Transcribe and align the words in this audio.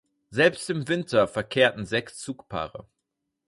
Selbst 0.31 0.67
im 0.71 0.87
Winter 0.87 1.27
verkehrten 1.27 1.85
sechs 1.85 2.17
Zugpaare. 2.17 2.87